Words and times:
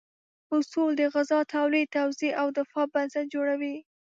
اصول 0.57 0.91
د 0.97 1.01
غذا 1.13 1.39
تولید، 1.55 1.87
توزیع 1.97 2.33
او 2.41 2.47
دفاع 2.59 2.85
بنسټ 2.93 3.25
جوړوي. 3.33 3.75